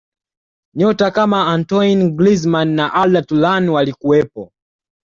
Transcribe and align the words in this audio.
nyota 0.75 1.11
kama 1.11 1.47
antoine 1.53 2.09
grizman 2.11 2.69
na 2.75 2.93
arda 2.93 3.21
turan 3.21 3.69
walikuwepo 3.69 4.51